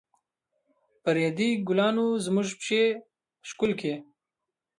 د 1.03 1.05
ريدي 1.15 1.49
ګلانو 1.67 2.05
زموږ 2.25 2.47
پښې 2.59 2.83
ښکل 3.49 3.71
کړې. 3.79 3.95